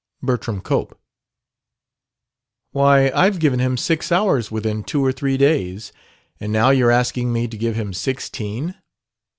[0.23, 0.99] "Bertram Cope."
[2.71, 5.93] "Why, I've given him six hours within two or three days.
[6.39, 8.73] And now you're asking me to give him sixteen."